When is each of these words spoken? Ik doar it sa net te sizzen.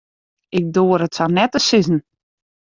Ik 0.57 0.65
doar 0.75 1.01
it 1.05 1.15
sa 1.17 1.25
net 1.27 1.51
te 1.53 1.59
sizzen. 1.67 1.99